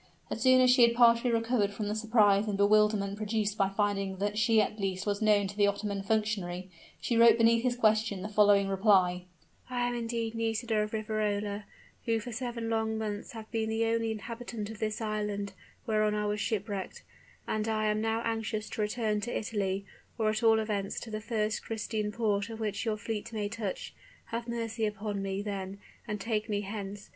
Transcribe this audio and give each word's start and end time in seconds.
As 0.31 0.41
soon 0.41 0.61
as 0.61 0.71
she 0.71 0.81
had 0.81 0.95
partially 0.95 1.29
recovered 1.29 1.69
from 1.71 1.87
the 1.87 1.93
surprise 1.93 2.47
and 2.47 2.57
bewilderment 2.57 3.17
produced 3.17 3.55
by 3.55 3.69
finding 3.69 4.17
that 4.17 4.35
she 4.35 4.59
at 4.59 4.79
least 4.79 5.05
was 5.05 5.21
known 5.21 5.45
to 5.45 5.55
the 5.55 5.67
Ottoman 5.67 6.01
functionary, 6.01 6.71
she 6.99 7.15
wrote 7.17 7.37
beneath 7.37 7.61
his 7.61 7.75
question 7.75 8.23
the 8.23 8.27
following 8.27 8.67
reply: 8.67 9.25
"I 9.69 9.81
am 9.87 9.93
indeed 9.93 10.33
Nisida 10.33 10.79
of 10.81 10.93
Riverola, 10.93 11.65
who 12.05 12.19
for 12.19 12.31
seven 12.31 12.67
long 12.67 12.97
months 12.97 13.33
have 13.33 13.51
been 13.51 13.69
the 13.69 13.85
only 13.85 14.09
inhabitant 14.09 14.71
of 14.71 14.79
this 14.79 15.01
island, 15.01 15.53
whereon 15.85 16.15
I 16.15 16.25
was 16.25 16.41
shipwrecked, 16.41 17.03
and 17.47 17.67
I 17.67 17.85
am 17.85 18.01
now 18.01 18.23
anxious 18.25 18.71
to 18.71 18.81
return 18.81 19.21
to 19.21 19.37
Italy 19.37 19.85
or 20.17 20.31
at 20.31 20.41
all 20.41 20.57
events 20.57 20.99
to 21.01 21.11
the 21.11 21.21
first 21.21 21.61
Christian 21.61 22.11
port 22.11 22.49
at 22.49 22.57
which 22.57 22.85
your 22.85 22.97
fleet 22.97 23.31
may 23.33 23.47
touch. 23.49 23.93
Have 24.31 24.47
mercy 24.47 24.87
upon 24.87 25.21
me, 25.21 25.43
then; 25.43 25.77
and 26.07 26.19
take 26.19 26.49
me 26.49 26.61
hence! 26.61 27.09